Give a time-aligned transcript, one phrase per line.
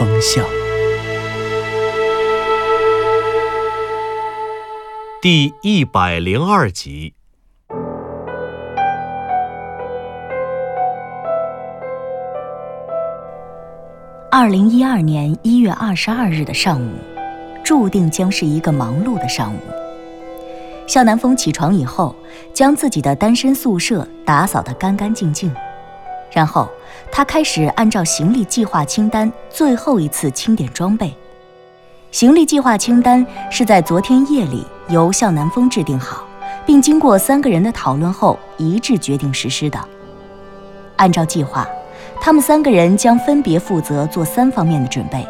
[0.00, 0.42] 风向》
[5.20, 7.12] 第一百零二集。
[14.30, 16.94] 二零一二年一月二十二日的上午，
[17.62, 19.58] 注定将是一个忙碌的上午。
[20.86, 22.16] 向南风起床以后，
[22.54, 25.54] 将自己的单身宿舍打扫得干干净净，
[26.30, 26.68] 然后
[27.10, 31.14] 他开始按照行李计划清单最后一次清点装备。
[32.10, 36.24] 行李计划清单是在昨天夜里由向南风制定好，
[36.66, 39.78] 并经过三个人的讨论后一致决定实施的。
[40.96, 41.66] 按照计划。
[42.22, 45.26] 他们三个人将分别负责做三方面的准备。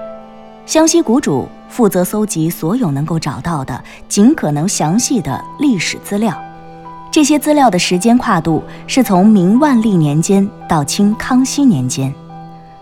[0.66, 6.36] 湘西谷主负责搜集所有能够找到的尽可能详细的历史资料，
[7.10, 12.12] 这些资料的时间跨度是从明万历年间到清康熙年间。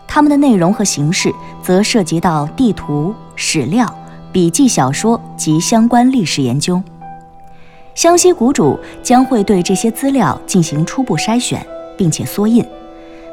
[0.06, 3.92] 它们的内容和形式则涉及到地图、史料、
[4.30, 6.82] 笔记小说及相关历史研究。
[7.94, 12.64] 湘西谷主将会对这些资料进行初步筛选，并且缩印。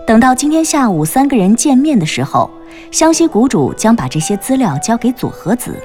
[0.07, 2.49] 等到今天下午三个人见面的时候，
[2.91, 5.77] 湘西谷主将把这些资料交给佐和子，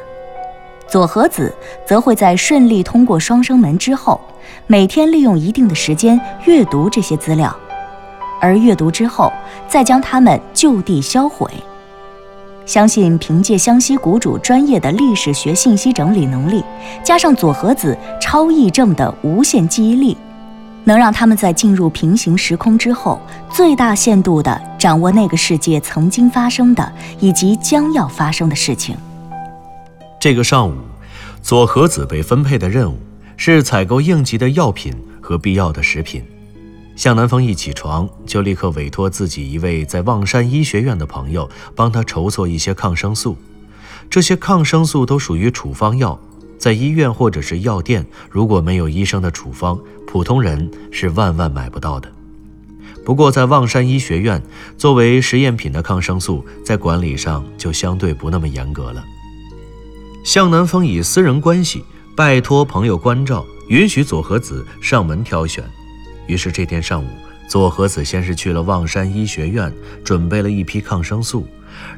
[0.91, 1.55] 佐和子
[1.87, 4.21] 则会在顺利通过双生门之后，
[4.67, 7.55] 每天利用一定的时间阅读这些资料，
[8.41, 9.33] 而阅读之后
[9.69, 11.49] 再将它们就地销毁。
[12.67, 16.65] 相信凭借湘西谷主专业的历史学信息整理能力，
[17.05, 20.17] 加上佐和子超忆症的无限记忆力。
[20.83, 28.97] 能让他们在进入平行时空之后，最大限度地掌握那个世界曾经发生的以及将要发生的事情。
[30.21, 30.75] 这个上午，
[31.41, 32.99] 佐和子被分配的任务
[33.39, 36.23] 是采购应急的药品和必要的食品。
[36.95, 43.35] 向南风一起床就立刻委托自己一位在望山医学院的朋友帮他筹措一些抗生素。
[44.11, 46.21] 这些抗生素都属于处方药。
[46.59, 52.13] 在医院或者是药店，如果没有医生的处方，普通人是万万买不到的。
[53.07, 54.43] 不过，在望山医学院，
[54.77, 59.03] 作为实验品的抗生素，在管理上就相对不那么严格了。
[60.23, 61.85] 向南风以私人关系
[62.17, 65.65] 拜托朋友关照，允许佐和子上门挑选。
[66.27, 67.09] 于是这天上午，
[67.49, 69.73] 佐和子先是去了望山医学院，
[70.05, 71.47] 准备了一批抗生素，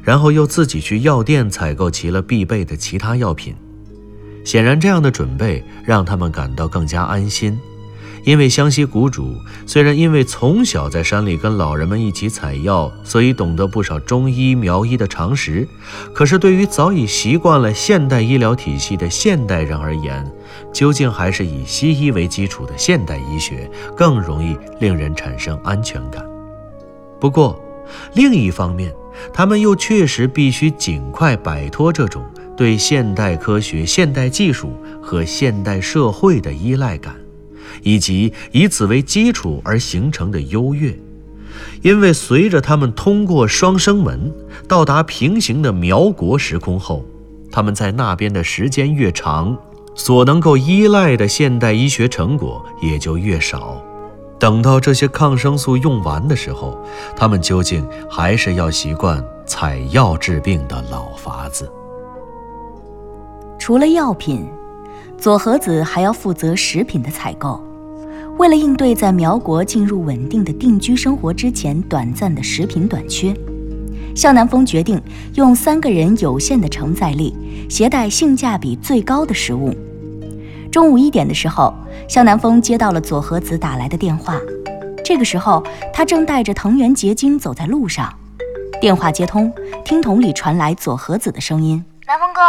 [0.01, 3.55] 然后又自己去药店采购齐了必备的其他药品。
[4.45, 7.59] 显然，这样的准备让他们感到更加安心，
[8.23, 9.35] 因为湘西谷主
[9.65, 15.67] 虽然因为从小在山里跟老人们一起采药，所以懂得不少中医苗医的常识，
[16.13, 20.25] 可是对于早已习惯了现代医疗体系的现代人而言，
[20.71, 26.25] 究竟还是以西医为基础的现代医学更容易令人产生安全感。
[27.19, 27.61] 不过，
[28.13, 28.93] 另一方面，
[29.33, 32.23] 他们又确实必须尽快摆脱这种。
[32.55, 37.15] 对现代科学、现代技术和现代社会的依赖感，
[37.81, 40.95] 以及以此为基础而形成的优越，
[41.81, 44.31] 因为随着他们通过双生门
[44.67, 47.03] 到达平行的苗国时空后，
[47.51, 49.57] 他们在那边的时间越长，
[49.95, 53.81] 所能够依赖的现代医学成果也就越少。
[54.39, 56.77] 等到这些抗生素用完的时候，
[57.15, 61.71] 他们究竟还是要习惯采药治病的老法子。
[63.57, 64.45] 除了药品，
[65.23, 67.57] 左和子还要负责食品的采购。
[68.37, 73.33] 为了应对在苗国进入稳定的定居生活之前短暂的食品短缺，
[74.13, 75.01] 向南风决定
[75.35, 77.33] 用三个人有限的承载力，
[77.69, 79.73] 携带性价比最高的食物。
[80.69, 81.73] 中午一点的时候，
[82.09, 84.37] 向南风接到了左和子打来的电话。
[85.05, 88.13] 这个时候，他正带着藤原结晶走在路上。
[88.81, 89.49] 电话接通，
[89.85, 92.41] 听筒里传来左和子的声音：“南风哥。”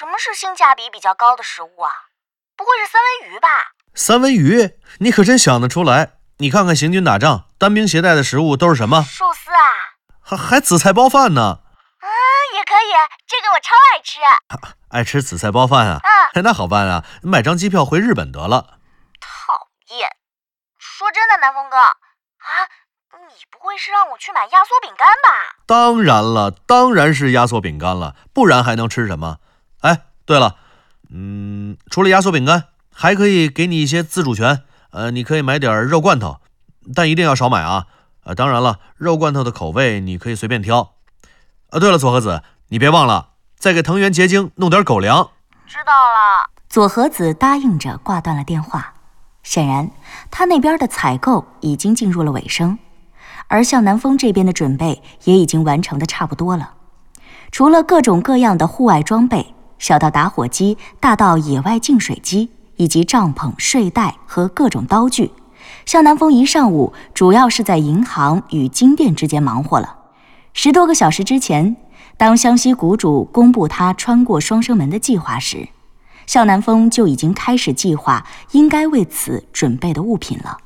[0.00, 1.92] 什么是性价比比较高的食物啊？
[2.56, 3.48] 不会是三文鱼吧？
[3.94, 6.12] 三文鱼，你可真想得出来！
[6.38, 9.02] 你看看行军打仗单兵携带的食物都是什么？
[9.02, 9.92] 寿司啊，
[10.22, 11.58] 还还紫菜包饭呢。
[12.00, 12.08] 嗯，
[12.56, 14.20] 也可以，这个我超爱吃。
[14.88, 16.00] 爱吃紫菜包饭啊？
[16.32, 18.78] 嗯， 那好办啊，买张机票回日本得了。
[19.20, 19.68] 讨
[19.98, 20.08] 厌！
[20.78, 22.64] 说真的，南风哥啊，
[23.28, 25.56] 你不会是让我去买压缩饼干吧？
[25.66, 29.36] 当然了，当然是压缩饼干了，不然还能吃什么？
[29.80, 30.56] 哎，对了，
[31.10, 34.62] 嗯，除了压缩饼干，还可以给你一些自主权。
[34.90, 36.40] 呃，你可以买点肉罐头，
[36.94, 37.86] 但一定要少买啊。
[38.24, 40.94] 呃，当然了，肉罐头的口味你可以随便挑。
[41.70, 45.30] 啊，对了，左和子，你别忘了再给藤原结晶弄点狗粮。
[45.66, 46.50] 知道了。
[46.68, 48.94] 左和子答应着挂断了电话。
[49.42, 49.90] 显然，
[50.30, 52.78] 他那边的采购已经进入了尾声，
[53.48, 56.74] 而向南风这边的准备也已经完成的差不多了。
[57.50, 65.32] 除了各种各样的户外装备，小到打火机，大到野外净水机，以及帐篷、睡袋和各种刀具，
[65.84, 69.96] 向南风一上午主要是在银行与金店之间忙活了。
[70.52, 71.74] 十多个小时之前，
[72.16, 75.68] 当湘西谷主公布他穿过双生门的计划时。
[76.26, 80.58] 向南风就已经开始计划应该为此准备的物品了，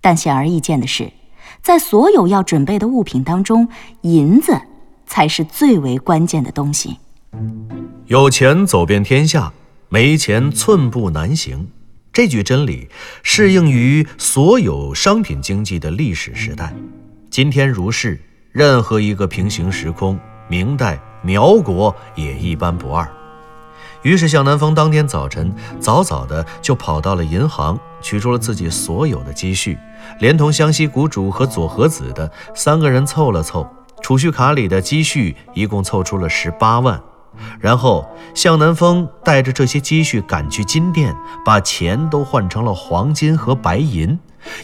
[0.00, 1.12] 但显而易见的是，
[1.60, 3.68] 在所有要准备的物品当中，
[4.02, 4.58] 银子
[5.04, 6.98] 才是最为关键的东西。
[8.06, 9.52] 有钱走遍天下，
[9.88, 11.66] 没钱寸步难行。
[12.12, 12.88] 这句真理
[13.24, 16.72] 适应于所有商品经济的历史时代，
[17.30, 18.20] 今天如是，
[18.52, 20.16] 任何一个平行时空，
[20.46, 23.10] 明代、苗国也一般不二。
[24.02, 29.76] 于是，向南风当天早晨早早的就跑到了银行，取出了自己所有的积蓄，
[30.20, 33.68] 连同湘西谷主和左和子的三个人凑了凑，
[34.00, 37.02] 储蓄卡里的积蓄一共凑出了十八万。
[37.60, 44.18] 然后，向南风带着这些积蓄赶去金店，把钱都换成了黄金和白银，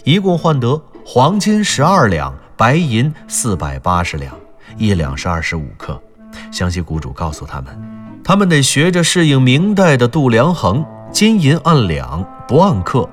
[0.05, 4.35] 一共换得黄金十二两，白银四百八十两，
[4.77, 6.01] 一两是二十五克。
[6.51, 7.77] 湘西谷主告诉他们。
[8.25, 13.09] 他们得学着适应明代的度量衡，金银按两，不按克。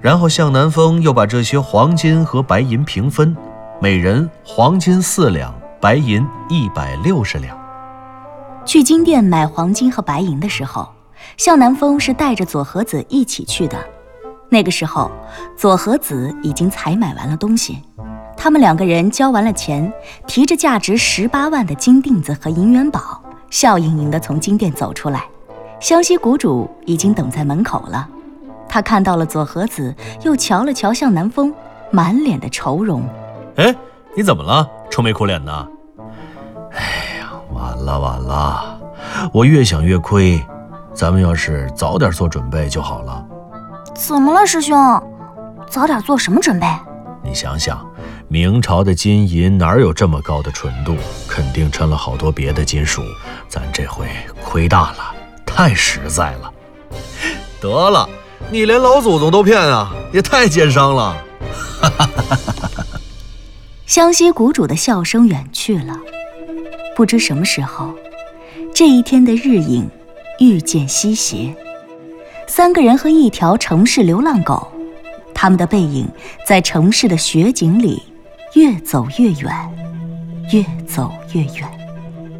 [0.00, 3.36] 然后向南风又把这些黄金和白银平分，
[3.80, 7.59] 每人黄金四两，白银一百六十两。
[8.64, 10.88] 去金店买黄金和白银的时候，
[11.36, 13.76] 向南风是带着左和子一起去的。
[14.48, 15.10] 那个时候，
[15.56, 17.82] 左和子已经采买完了东西，
[18.36, 19.92] 他们两个人交完了钱，
[20.26, 23.22] 提着价值十八万的金锭子和银元宝。
[23.50, 25.24] 笑盈盈地从金店走出来，
[25.80, 28.08] 湘西谷主已经等在门口了。
[28.68, 29.92] 他看到了左和子，
[30.22, 31.52] 又瞧了瞧向南风，
[31.90, 33.02] 满脸的愁容。
[33.56, 33.74] 哎，
[34.16, 34.68] 你怎么了？
[34.88, 35.68] 愁眉苦脸的。
[36.72, 37.19] 哎，
[37.60, 38.80] 完了晚了！
[39.32, 40.42] 我越想越亏。
[40.94, 43.24] 咱们要是早点做准备就好了。
[43.94, 44.74] 怎么了，师兄？
[45.68, 46.66] 早点做什么准备？
[47.22, 47.86] 你想想。
[48.28, 50.96] 明朝的金银哪有这么高的纯度？
[51.28, 53.02] 肯定掺了好多别的金属。
[53.48, 54.08] 咱这回
[54.44, 55.14] 亏大了，
[55.44, 56.52] 太实在了。
[57.60, 58.08] 得了，
[58.50, 61.16] 你连老祖宗都骗啊，也太奸商了！
[61.82, 62.84] 哈哈哈哈哈！
[63.84, 65.96] 湘西谷主的笑声远去了。
[66.96, 67.94] 不知什么时候，
[68.74, 69.88] 这一天的日影
[70.38, 71.54] 愈见西斜。
[72.46, 74.66] 三个人和一条城市流浪狗，
[75.34, 76.08] 他们的背影
[76.46, 78.02] 在城市的雪景里。
[78.54, 79.54] 越走越远，
[80.52, 81.68] 越走越远，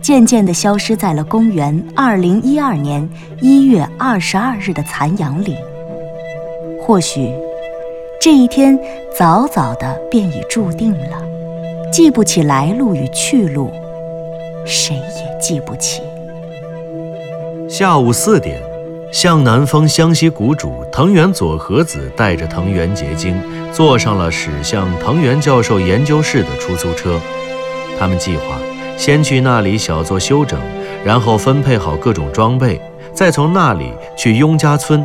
[0.02, 3.08] 渐渐地消失在了公元二零一二年
[3.40, 5.54] 一月二十二日的残阳里。
[6.82, 7.32] 或许，
[8.20, 8.76] 这一天
[9.16, 11.22] 早早的便已注定了，
[11.92, 13.70] 记不起来路与去路，
[14.70, 16.00] 谁也记不起。
[17.68, 18.62] 下午四点。
[19.12, 23.36] 向南峰湘西谷主藤原佐和子带着藤原结晶
[23.72, 27.18] 坐上了驶向藤原教授研究室的出租车。
[27.98, 28.56] 他们计划
[28.96, 30.56] 先去那里小做休整，
[31.04, 32.80] 然后分配好各种装备，
[33.12, 35.04] 再从那里去雍家村，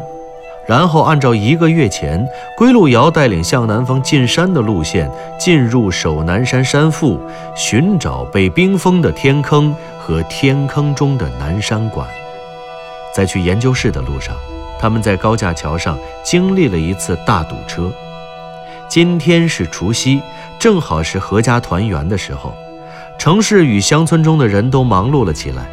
[0.67, 7.19] 然后按照一个月前归路遥带领向南方进山的路线，进入守南山山腹，
[7.55, 12.07] 寻找被冰封的天坑和天坑中的南山馆。
[13.13, 14.35] 在去研究室的路上，
[14.79, 17.91] 他们在高架桥上经历了一次大堵车。
[18.87, 20.19] 今天是除夕，
[20.59, 22.53] 正好是阖家团圆的时候，
[23.17, 25.67] 城市与乡村中的人都忙碌了起来。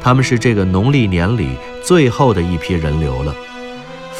[0.00, 1.50] 他们是这个农历年里
[1.84, 3.34] 最后的一批人流了。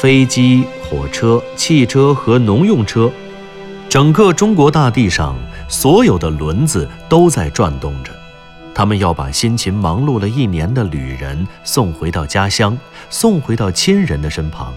[0.03, 3.09] 飞机、火车、汽车和农用车，
[3.87, 5.33] 整个中国大地上
[5.69, 8.11] 所有的轮子都在转动着。
[8.75, 12.77] 他们要把辛勤忙碌了一年的旅人送回到家乡，
[13.09, 14.73] 送回到亲人的身旁。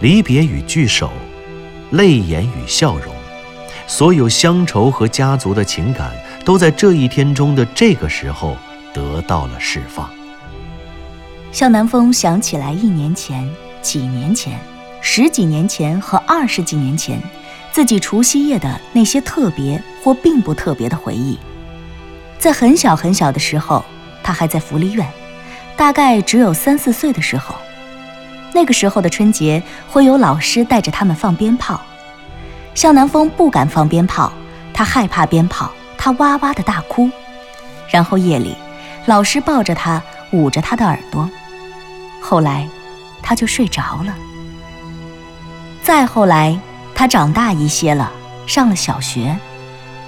[0.00, 1.10] 离别与聚首，
[1.90, 3.14] 泪眼与笑容，
[3.86, 6.12] 所有乡愁和家族的情感，
[6.46, 8.56] 都在这一天中的这个时候
[8.94, 10.08] 得到了释放。
[11.52, 13.48] 向南风想起来，一年前、
[13.82, 14.58] 几年前、
[15.00, 17.20] 十几年前和二十几年前，
[17.72, 21.38] 自己除夕夜的那些特别或并不特别的回忆。
[22.38, 23.84] 在很小很小的时候，
[24.22, 25.06] 他还在福利院，
[25.76, 27.54] 大概只有三四岁的时候。
[28.52, 31.80] 那个时候的春节，会有老师带着他们放鞭炮。
[32.74, 34.32] 向南风不敢放鞭炮，
[34.72, 37.10] 他害怕鞭炮，他哇哇的大哭。
[37.88, 38.56] 然后夜里，
[39.06, 41.28] 老师抱着他，捂着他的耳朵。
[42.20, 42.68] 后来，
[43.22, 44.14] 他就睡着了。
[45.82, 46.58] 再后来，
[46.94, 48.12] 他长大一些了，
[48.46, 49.36] 上了小学。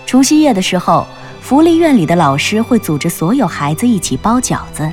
[0.06, 1.06] 除夕夜的时候，
[1.40, 4.90] 福利院里的老师会组织所有孩子一起包饺子。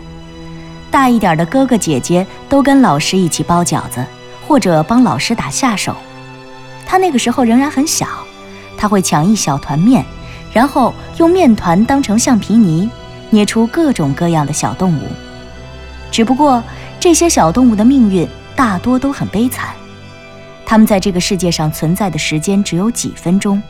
[0.90, 4.04] 大一点的哥哥姐姐都跟老师一起包饺子，
[4.48, 5.96] 或者帮老师打下手。
[6.86, 8.08] 他那个时候仍然很小，
[8.76, 10.04] 他会抢一小团面，
[10.52, 12.90] 然后用面团当成橡皮泥，
[13.30, 15.02] 捏出各种各样的小动物。
[16.10, 16.64] 只不过
[17.00, 19.70] 这些小动物的命运大多都很悲惨，
[20.66, 23.62] 它们在这个世界上存在的时间只有几分钟，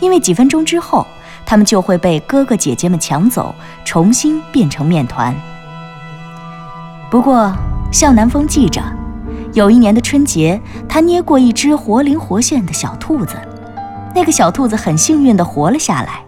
[0.00, 1.06] 因为几分钟之后，
[1.44, 5.34] 它们就会被哥哥姐姐们抢走，重新变成面团。
[7.10, 7.52] 不过，
[7.92, 8.82] 向南风记着，
[9.52, 13.36] 有一年的春节，他捏过一只活灵活现的小兔子。
[14.14, 16.24] 那个小兔子很幸运地活了下来。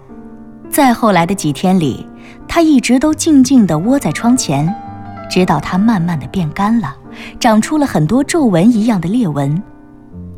[0.70, 2.06] 再后来的几天里，
[2.46, 4.74] 他一直都静静地窝在窗前，
[5.30, 6.94] 直到它慢慢的变干了，
[7.38, 9.62] 长出了很多皱纹一样的裂纹，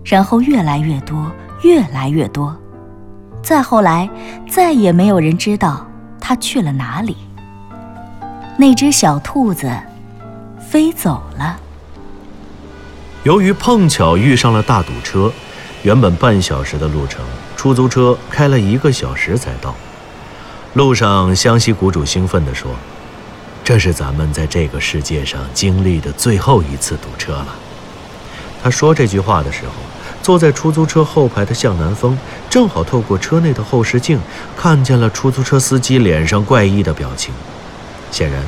[0.04, 1.30] 然后越来越多，
[1.62, 2.56] 越来越多。
[3.42, 4.08] 再后来，
[4.48, 5.86] 再也没有人知道
[6.20, 7.16] 它去了哪里。
[8.58, 9.70] 那只小兔子。
[10.68, 11.56] 飞走了。
[13.22, 15.30] 由于碰巧遇上了大堵车，
[15.84, 17.24] 原本半小时的路程，
[17.56, 19.72] 出租车开了一个小时才到。
[20.74, 22.68] 路上，湘西谷主兴奋地说
[23.66, 27.48] ：“这是咱们在这个世界上经历的最后一次堵车了。”
[28.62, 29.72] 他说这句话的时候，
[30.22, 32.16] 坐在出租车后排的向南风
[32.48, 34.20] 正好透过车内的后视镜
[34.56, 37.34] 看见了出租车司机脸上怪异的表情，
[38.12, 38.40] 显然。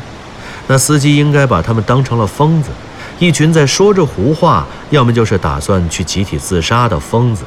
[0.68, 2.70] 那司机应该把他们当成了疯子，
[3.18, 7.42] 一群在说着胡话，要么就是打算去集体自杀的疯子。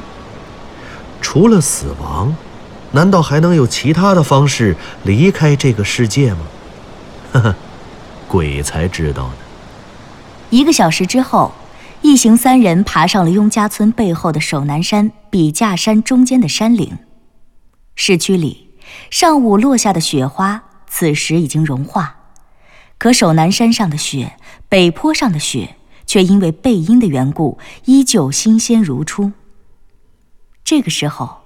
[1.22, 2.36] 除了死亡，
[2.90, 6.40] 难道还能有其他的方式离开这个世界吗？
[7.32, 7.54] 呵呵，
[8.28, 9.34] 鬼才知道呢。
[10.50, 11.52] 一个小时之后，
[12.02, 16.98] 一行三人爬上了雍家村背后的守南山笔架山中间的山岭。
[17.94, 18.68] 市区里，
[19.10, 22.16] 上午落下的雪花，此时已经融化。
[22.98, 24.36] 可守南山上的雪，
[24.68, 29.32] 北坡上的雪，却因为背阴的缘故，依旧新鲜如初。
[30.62, 31.40] 这个时候，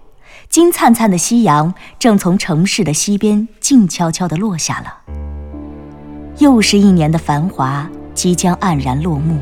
[0.48, 5.25] 金灿灿的夕阳正从城市的西边静悄悄地落下了。
[6.38, 9.38] 又是一年的繁华即将黯然落幕。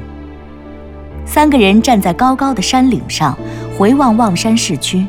[1.27, 3.37] 三个人站在高高的山岭上，
[3.77, 5.07] 回望望山市区，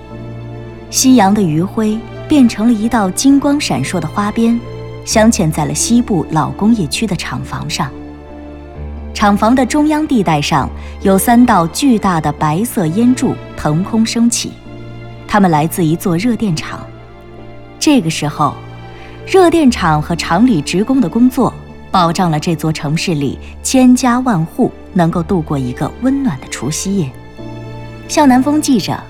[0.90, 4.60] 夕阳的余晖变成了一道金光闪烁的花边。
[5.04, 7.92] 镶嵌在了西部老工业区的厂房上。
[9.14, 10.68] 厂房的中央地带上
[11.02, 14.52] 有三道巨大的白色烟柱腾空升起，
[15.28, 16.80] 它们来自一座热电厂。
[17.78, 18.56] 这个时候，
[19.28, 21.54] 热电厂和厂里职工的工作，
[21.96, 27.10] 保障了这座城市里千家万户能够度过一个温暖的除夕夜。
[28.10, 29.02] 向南风记着，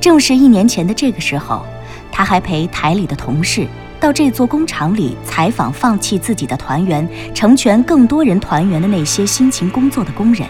[0.00, 1.64] 正是一年前的这个时候，
[2.10, 3.68] 他还陪台里的同事。
[4.00, 10.44] 到这座工厂里采访，放弃自己的团员，成全更多人团圆的那些辛勤工作的工人，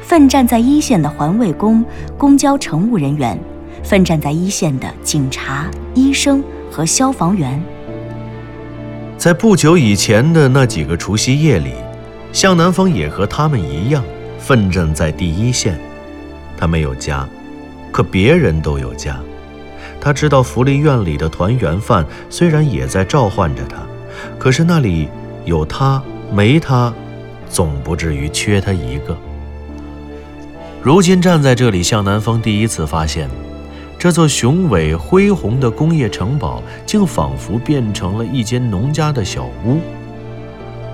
[0.00, 1.84] 奋战在一线的环卫工、
[2.16, 3.36] 公交乘务人员，
[3.82, 6.40] 奋战在一线的警察、医生
[6.70, 7.60] 和消防员。
[9.22, 11.74] 在不久以前的那几个除夕夜里，
[12.32, 14.02] 向南风也和他们一样，
[14.36, 15.78] 奋战在第一线。
[16.56, 17.24] 他没有家，
[17.92, 19.20] 可别人都有家。
[20.00, 23.76] 他知道福利院里的团圆饭虽然也在召唤着他，
[24.40, 25.08] 可是那里
[25.44, 26.02] 有他
[26.32, 26.92] 没他，
[27.48, 29.16] 总不至于缺他一个。
[30.82, 33.30] 如今站在这里，向南风第一次发现，
[34.02, 39.78] 这座雄伟恢宏的工业城堡，竟仿佛变成了一间农家的小屋。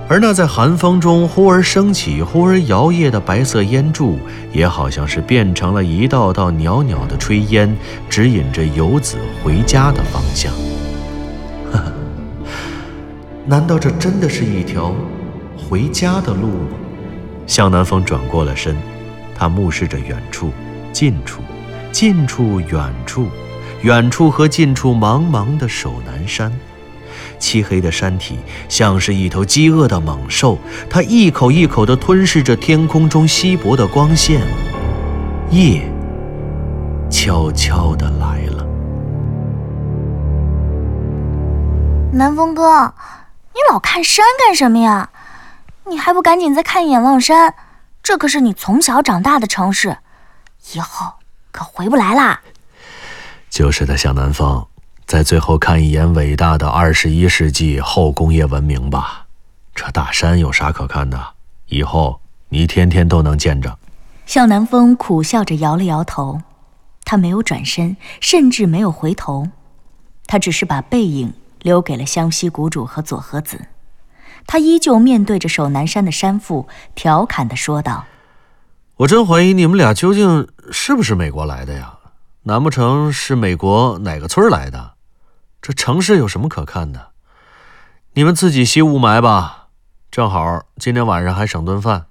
[0.06, 4.18] 而那在寒风中忽而升起、忽而摇曳的白色烟柱，
[4.52, 7.74] 也好像是变成了一道道袅袅的炊烟，
[8.10, 10.52] 指引着游子回家的方向。
[11.72, 11.92] 呵呵，
[13.46, 14.94] 难道这真的是一条
[15.56, 16.76] 回家的路吗？
[17.46, 18.76] 向南风转过了身，
[19.34, 20.50] 他目视着远处、
[20.92, 21.40] 近处、
[21.92, 23.28] 近处、远处、
[23.82, 26.52] 远处和近处茫茫的守南山。
[27.38, 30.58] 漆黑的山体像是一头饥饿的猛兽，
[30.90, 34.40] 它一口一口地吞噬着天空中稀薄的光线。
[35.50, 35.90] 夜
[37.10, 38.66] 悄悄地来了。
[42.12, 42.92] 南风哥，
[43.52, 45.10] 你老看山干什么呀？
[45.86, 47.54] 你还不赶紧再看一眼望山？
[48.02, 49.98] 这可是你从小长大的城市，
[50.74, 51.14] 以后
[51.58, 52.40] 可回不来啦。
[53.50, 54.64] 就是的，向南风，
[55.06, 59.26] 在最后看一眼伟大的二十一世纪后工业文明吧。
[59.74, 61.34] 这大山有啥可看的？
[61.66, 63.76] 以后你天天都能见着。
[64.24, 66.42] 向南风苦笑着摇了摇头，
[67.04, 69.48] 他没有转身，甚至没有回头，
[70.28, 73.66] 他只是把背影留给了湘西谷主和佐和子。
[74.46, 78.04] 他依旧面对着守南山的山妇，调侃地说道
[78.98, 81.94] ：“我真怀疑你们俩究竟是不是美国来的呀？
[82.42, 84.94] 难不成是美国哪个村来的？
[85.62, 87.10] 这城市有什么可看的？
[88.14, 89.68] 你们自己吸雾霾吧，
[90.10, 92.06] 正好今天晚上还省顿饭。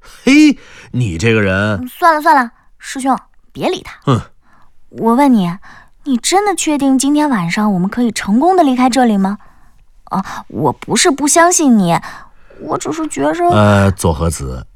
[0.00, 0.58] 嘿，
[0.92, 1.86] 你这个人……
[1.86, 3.14] 算了算了，师兄
[3.52, 4.00] 别理他。
[4.06, 4.18] 嗯，
[4.88, 5.54] 我问你，
[6.04, 9.36] 你真的确定今天晚上我们可以成功的离开这里吗？”
[10.08, 12.00] 啊，我不是不相信你，
[12.60, 13.50] 我只是觉着……
[13.50, 14.66] 呃，左和子，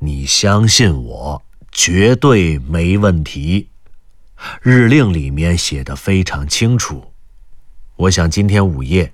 [0.00, 3.68] 你相信我，绝对没问题。
[4.62, 7.12] 日令里面写的非常清楚。
[7.96, 9.12] 我想今天午夜，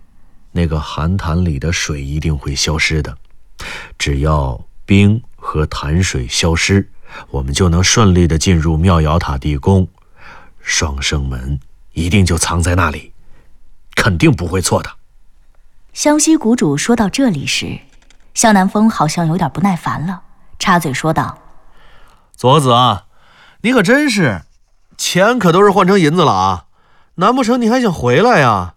[0.53, 3.17] 那个寒潭里的水一定会消失的。
[3.99, 6.87] 只要冰和潭水消失，
[7.31, 9.89] 我们就能顺利的进入妙瑶塔地宫。
[10.61, 11.59] 双生门
[11.93, 13.13] 一定就藏在那里，
[13.95, 14.91] 肯定不会错的。
[15.95, 17.79] 湘西谷主说到这里时，
[18.35, 20.23] 向南风好像有点不耐烦了，
[20.59, 21.39] 插嘴说道
[22.37, 23.07] ：“佐子啊，
[23.63, 24.43] 你可真是，
[24.97, 26.67] 钱可都是换成银子了啊！
[27.17, 28.75] 难不成你还想回来呀？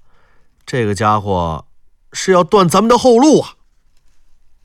[0.65, 1.65] 这个家伙
[2.11, 3.55] 是要断咱们的后路啊！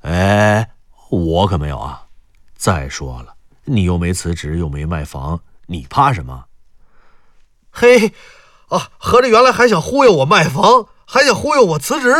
[0.02, 0.70] 哎，
[1.10, 2.06] 我可没有啊！
[2.56, 6.44] 再说了，你又没辞职，又没卖房，你怕什么？
[7.70, 8.14] 嘿，
[8.68, 12.12] 啊，合着原来还想忽悠我卖房，还想忽悠我辞职？”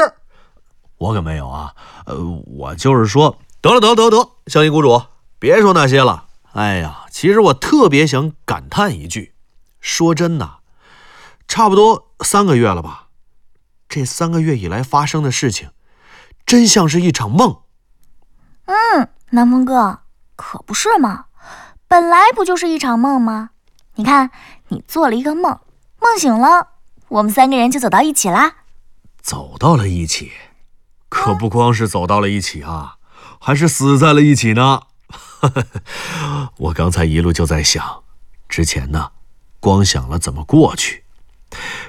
[0.99, 1.75] 我可没有啊，
[2.07, 5.03] 呃，我就是说，得了，得得得，相依谷主，
[5.39, 6.27] 别说那些了。
[6.53, 9.35] 哎呀，其实我特别想感叹一句，
[9.81, 10.59] 说真的，
[11.47, 13.07] 差不多三个月了吧，
[13.89, 15.71] 这三个月以来发生的事情，
[16.45, 17.61] 真像是一场梦。
[18.65, 20.01] 嗯，南风哥，
[20.35, 21.27] 可不是嘛，
[21.87, 23.51] 本来不就是一场梦吗？
[23.95, 24.33] 你看，
[24.71, 25.61] 你做了一个梦，
[26.01, 26.71] 梦醒了，
[27.07, 28.57] 我们三个人就走到一起啦，
[29.21, 30.33] 走到了一起。
[31.09, 32.97] 可不光是走到了一起啊，
[33.45, 34.83] 还是死在了一起呢。
[36.59, 38.05] 我刚才一路就在想，
[38.49, 39.11] 之前呢，
[39.59, 41.03] 光想了怎么过去，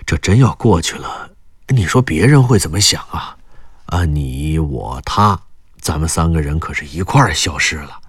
[0.03, 1.29] 这真要过去了，
[1.67, 3.37] 你说别人会怎么想啊？
[3.85, 5.39] 啊，你我他，
[5.79, 7.99] 咱们三个人可是一块儿消失了。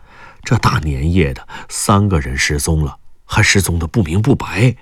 [0.42, 4.74] 这大年夜的，三个人失踪了，还失踪的不明不白。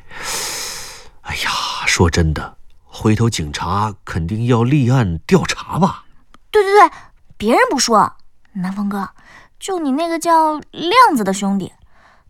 [1.23, 1.51] 哎呀，
[1.85, 6.05] 说真的，回头警察肯定要立案调查吧。
[6.53, 6.91] 对对对，
[7.37, 8.15] 别人不说，
[8.55, 9.11] 南风哥，
[9.59, 11.73] 就你那个叫亮子的兄弟，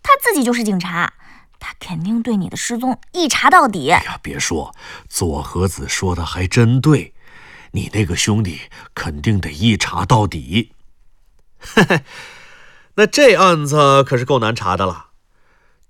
[0.03, 1.13] 他自己就是警察，
[1.59, 3.91] 他肯定对你的失踪一查到底。
[3.91, 4.75] 哎呀，别说，
[5.09, 7.15] 左和子说的还真对，
[7.73, 8.61] 你那个兄弟
[8.95, 10.73] 肯定得一查到底。
[11.59, 12.05] 嘿嘿，
[12.95, 15.07] 那这案子可是够难查的了，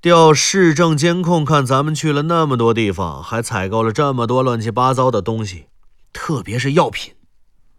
[0.00, 5.66] 调市政监控，看咱们去了那么多地方，还采购了这么多乱七八糟的东西，
[6.12, 7.14] 特别是药品。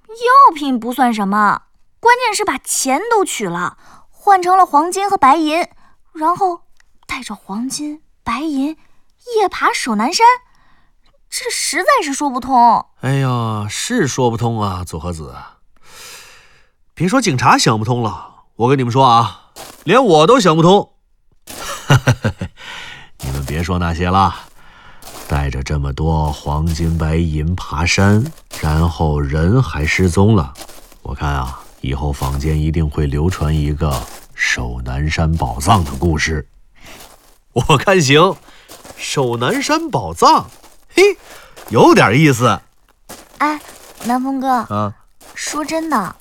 [0.07, 1.63] 药品不算什么，
[2.03, 3.77] 关键是把钱都取了，
[4.09, 5.65] 换成了黄金和白银，
[6.11, 6.63] 然后
[7.07, 8.75] 带着黄金白银
[9.37, 10.27] 夜爬守南山，
[11.29, 12.87] 这实在是说不通。
[12.99, 15.33] 哎呀，是说不通啊，左和子。
[16.93, 19.51] 别说警察想不通了，我跟你们说啊，
[19.85, 20.91] 连我都想不通。
[23.23, 24.35] 你们别说那些了。
[25.29, 30.53] 带着这么多黄金白银爬山，然后人还失踪了。
[31.01, 34.01] 我看啊，以后坊间一定会流传一个
[34.33, 36.47] 守南山宝藏的故事。
[37.51, 38.37] 我看行，
[38.95, 40.49] 守南山宝藏，
[40.95, 41.17] 嘿，
[41.67, 42.57] 有点意思。
[43.39, 43.59] 哎，
[44.05, 44.93] 南风哥，啊，
[45.35, 46.15] 说真的，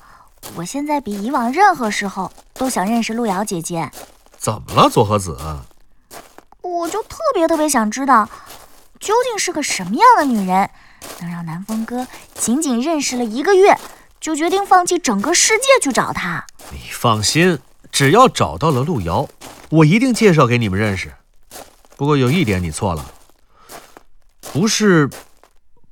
[0.55, 3.89] 我现在比以往任何时候都想认识路遥姐姐。
[4.37, 5.37] 怎么了，左和子？
[6.59, 8.27] 我就特别特别想知道。
[8.99, 10.69] 究竟是个什么样的女人，
[11.21, 13.77] 能让南风哥仅仅认识了一个月，
[14.23, 16.45] 就决定放弃整个世界去找他？
[16.71, 17.59] 你放心，
[17.91, 19.27] 只要找到了路遥，
[19.69, 21.11] 我一定介绍给你们认识。
[21.97, 23.11] 不过有一点你错了，
[24.53, 25.09] 不是，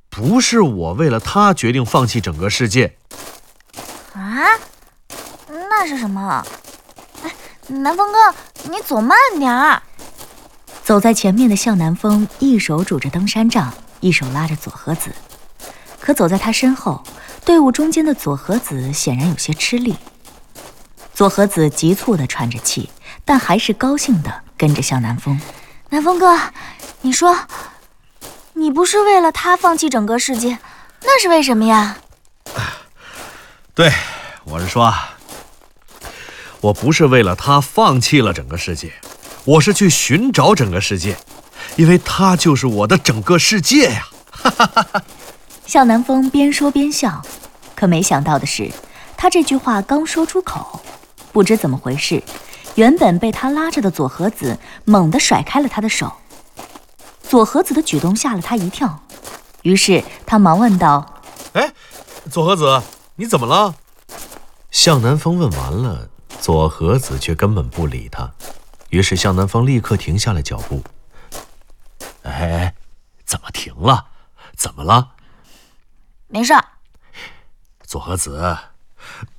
[0.08, 2.96] 不是我为了他决定放弃整个世界。
[4.14, 4.48] 啊？
[5.46, 6.42] 那是什么？
[7.22, 7.30] 哎，
[7.66, 8.34] 南风哥，
[8.70, 9.82] 你走慢点儿。
[10.82, 15.14] 走在前面的向南风一手拄着登山杖，一手拉着左和子。
[16.00, 17.04] 可走在他身后，
[17.44, 19.96] 队伍中间的左和子显然有些吃力。
[21.14, 22.88] 左和子急促地喘着气，
[23.24, 25.40] 但还是高兴地跟着向南风。
[25.90, 26.38] 南风哥，
[27.02, 27.36] 你说，
[28.54, 30.58] 你不是为了他放弃整个世界，
[31.02, 31.98] 那是为什么呀？
[33.74, 33.92] 对，
[34.44, 34.94] 我是说，
[36.60, 38.92] 我不是为了他放弃了整个世界，
[39.44, 41.16] 我是去寻找整个世界，
[41.76, 44.08] 因为他就是我的整个世界呀！
[44.30, 45.02] 哈哈哈哈。
[45.66, 47.22] 向南风边说边笑，
[47.74, 48.70] 可没想到的是，
[49.16, 50.80] 他这句话刚说出口，
[51.32, 52.22] 不知怎么回事，
[52.74, 56.12] 原本被他拉着的左和子猛地甩开了他的手。
[57.22, 59.02] 左和子的举动吓了他一跳，
[59.62, 61.22] 于是他忙问道
[61.54, 61.72] ：“哎，
[62.30, 62.82] 左和子，
[63.16, 63.74] 你怎么了？”
[64.70, 68.30] 向南风问完了，左和子却根本不理他，
[68.90, 70.82] 于是向南风立刻停下了脚步。
[72.24, 72.74] “哎，
[73.24, 74.08] 怎么停了？
[74.56, 75.12] 怎么了？”
[76.32, 76.64] 没事儿，
[77.82, 78.56] 左和子，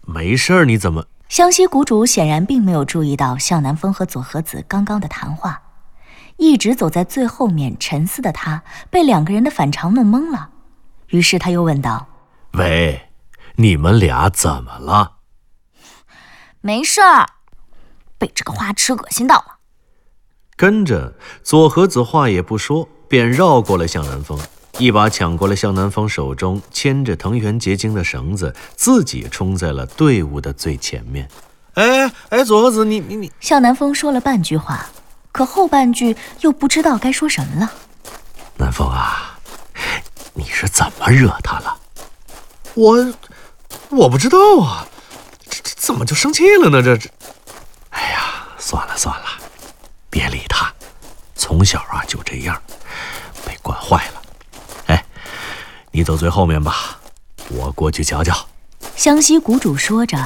[0.06, 1.08] 没事儿，你怎么？
[1.28, 5.64] 湘西谷主显然并没有注意到向南风和左和子刚刚的谈话，
[6.38, 10.52] 一直走在最后面沉思的他被两个人的反常弄懵了，
[11.08, 12.06] 于是他又问道
[12.54, 13.10] ：“喂，
[13.56, 15.14] 你们俩怎么了？”
[16.62, 17.28] 没事儿，
[18.20, 19.58] 被这个花痴恶心到了。
[20.56, 24.40] 跟着左和子话也不说，便绕过了向南风。
[24.80, 31.30] 一把抢过了向南风手中牵着藤原结晶的绳子，自己冲在了队伍的最前面。
[31.76, 33.32] 哎哎，左和子，你你你！
[33.40, 34.88] 向南风说了半句话，
[35.32, 37.72] 可后半句又不知道该说什么了。
[38.58, 39.38] 南风啊，
[40.34, 41.78] 你是怎么惹他了？
[42.74, 43.14] 我
[43.90, 44.88] 我不知道啊，
[45.48, 46.82] 这这怎么就生气了呢？
[46.82, 47.10] 这这……
[47.92, 49.26] 哎呀，算了算了，
[50.10, 50.74] 别理他，
[51.36, 52.60] 从小啊就这样，
[53.46, 54.23] 被惯坏了。
[55.96, 56.98] 你走最后面吧，
[57.50, 58.36] 我过去瞧瞧。
[58.96, 60.18] 湘西谷主说着，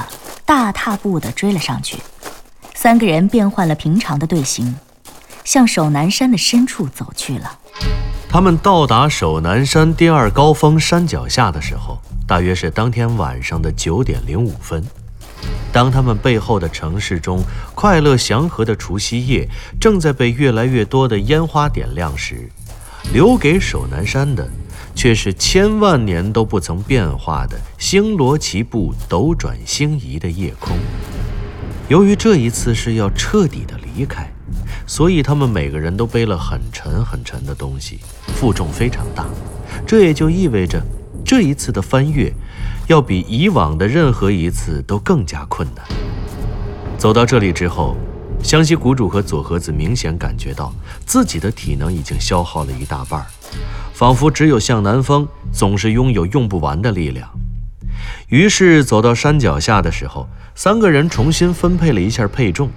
[0.46, 1.98] 大踏步地追了上去。
[2.74, 4.74] 三个人变换了平常的队形，
[5.44, 7.58] 向首南山的深处走去了。
[8.30, 14.82] 他们到达首南山第二高峰山脚下的时候，大约是当天晚上的九点零五分。
[15.70, 19.46] 当他们背后的城市中快乐祥和的除夕夜
[19.78, 22.50] 正在被越来越多的烟花点亮时，
[23.12, 24.48] 留给首南山的。
[24.98, 30.76] 却是千万年都不曾变化的星罗棋布、斗转星移的夜空。
[31.88, 34.28] 由于这一次是要彻底的离开，
[34.88, 39.24] 所以他们每个人都背了很沉很沉的东西，负重非常大。
[39.86, 40.82] 这也就意味着，
[41.24, 42.32] 这一次的翻越，
[42.88, 45.86] 要比以往的任何一次都更加困难。
[46.98, 47.96] 走到这里之后，
[48.42, 50.72] 湘西谷主和佐和子明显感觉到
[51.06, 53.26] 自己的体能已经消耗了一大半儿。
[53.92, 57.28] 仿佛只有向南风总是拥有用不完的力量。
[58.28, 62.70] 于是走到山脚下的时候，三个人重新分配了一下配重。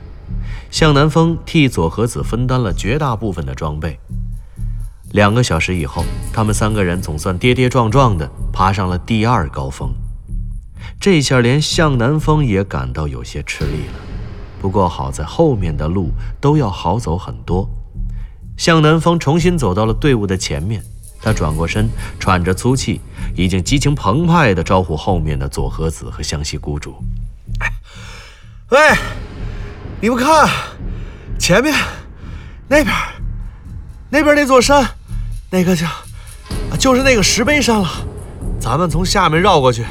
[0.70, 4.00] 向南风替左和子分担了绝大部分的装备。
[5.12, 9.94] 两个小时以后，他们三个人总算跌跌撞撞地爬上了第二高峰。
[11.00, 14.00] 这下连向南风也感到有些吃力了。
[14.62, 17.70] 不过好在后面的路都要好走很多。
[18.62, 20.84] 向南风重新走到了队伍的前面。
[21.20, 23.02] 他转过身，喘着粗气，
[23.36, 26.96] 已经激情澎湃地招呼后面的佐和子和湘西谷主
[28.70, 28.78] ：“喂，
[30.00, 30.48] 你们看，
[31.40, 31.74] 前面
[32.68, 32.96] 那边，
[34.12, 34.88] 那边那座山，
[35.50, 35.88] 那个叫……
[36.78, 37.90] 就是那个石碑山了。
[38.60, 39.84] 咱们从下面绕过去，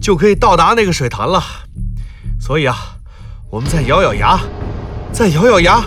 [0.00, 1.42] 就可以到达那个水潭了。
[2.40, 2.76] 所以啊，
[3.50, 4.38] 我们再咬咬牙，
[5.12, 5.82] 再咬咬牙，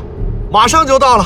[0.51, 1.25] 马上就到了。”